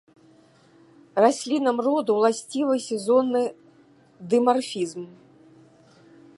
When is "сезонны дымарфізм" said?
2.87-5.01